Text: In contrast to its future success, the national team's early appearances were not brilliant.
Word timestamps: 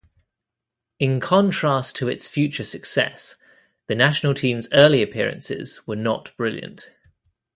In 0.97 1.19
contrast 1.19 1.95
to 1.97 2.07
its 2.07 2.27
future 2.27 2.63
success, 2.63 3.35
the 3.85 3.93
national 3.93 4.33
team's 4.33 4.67
early 4.73 5.03
appearances 5.03 5.85
were 5.85 5.95
not 5.95 6.35
brilliant. 6.37 6.89